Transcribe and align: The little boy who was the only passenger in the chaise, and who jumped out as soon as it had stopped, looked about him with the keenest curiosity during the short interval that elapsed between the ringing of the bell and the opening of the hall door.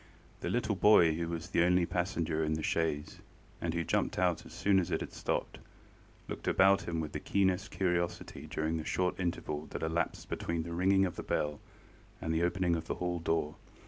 The 0.39 0.49
little 0.49 0.75
boy 0.75 1.13
who 1.13 1.27
was 1.29 1.49
the 1.51 1.61
only 1.63 1.85
passenger 1.85 2.43
in 2.43 2.53
the 2.53 2.63
chaise, 2.63 3.19
and 3.61 3.71
who 3.71 3.83
jumped 3.83 4.17
out 4.17 4.47
as 4.47 4.51
soon 4.51 4.79
as 4.79 4.89
it 4.89 5.01
had 5.01 5.13
stopped, 5.13 5.59
looked 6.27 6.47
about 6.47 6.87
him 6.87 6.99
with 6.99 7.11
the 7.11 7.19
keenest 7.19 7.69
curiosity 7.69 8.47
during 8.49 8.77
the 8.77 8.83
short 8.83 9.19
interval 9.19 9.67
that 9.69 9.83
elapsed 9.83 10.27
between 10.27 10.63
the 10.63 10.73
ringing 10.73 11.05
of 11.05 11.17
the 11.17 11.21
bell 11.21 11.59
and 12.19 12.33
the 12.33 12.41
opening 12.41 12.75
of 12.75 12.87
the 12.87 12.95
hall 12.95 13.19
door. 13.19 13.57